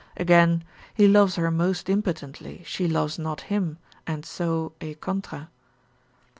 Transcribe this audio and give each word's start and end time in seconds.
Again: 0.17 0.63
he 0.95 1.07
loves 1.07 1.35
her 1.35 1.51
most 1.51 1.87
impotently, 1.87 2.63
she 2.65 2.87
loves 2.87 3.19
not 3.19 3.41
him, 3.41 3.77
and 4.07 4.25
so 4.25 4.73
e 4.81 4.95
contra. 4.95 5.51